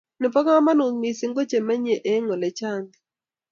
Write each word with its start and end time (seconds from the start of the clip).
nebo 0.21 0.37
kamangut 0.45 0.95
mising 1.01 1.35
ko 1.37 1.41
chemenye 1.49 1.95
eng 2.11 2.27
ole 2.33 2.49
chang 2.59 2.83
bik 2.91 3.01